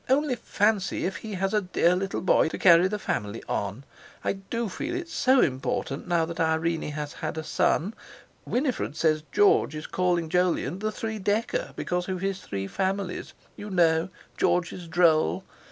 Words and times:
Only 0.09 0.33
fancy 0.35 1.05
if 1.05 1.17
he 1.17 1.35
has 1.35 1.53
a 1.53 1.61
dear 1.61 1.95
little 1.95 2.21
boy, 2.21 2.47
to 2.49 2.57
carry 2.57 2.87
the 2.87 2.97
family 2.97 3.43
on! 3.47 3.83
I 4.23 4.33
do 4.33 4.67
feel 4.67 4.95
it 4.95 5.09
so 5.09 5.41
important, 5.41 6.07
now 6.07 6.25
that 6.25 6.39
Irene 6.39 6.93
has 6.93 7.13
had 7.13 7.37
a 7.37 7.43
son. 7.43 7.93
Winifred 8.43 8.95
says 8.97 9.21
George 9.31 9.75
is 9.75 9.85
calling 9.85 10.27
Jolyon 10.27 10.79
'The 10.79 10.91
Three 10.91 11.19
Decker,' 11.19 11.73
because 11.75 12.09
of 12.09 12.21
his 12.21 12.39
three 12.41 12.65
families, 12.65 13.33
you 13.55 13.69
know! 13.69 14.09
George 14.37 14.73
is 14.73 14.87
droll. 14.87 15.43